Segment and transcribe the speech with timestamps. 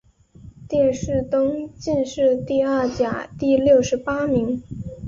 [0.67, 4.63] 殿试登进士第二甲第六十八名。